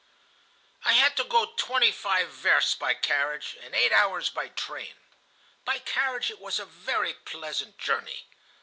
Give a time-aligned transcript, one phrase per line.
[0.83, 4.95] "I had to go twenty five versts by carriage and eight hours by train.
[5.63, 8.25] By carriage it was a very pleasant journey.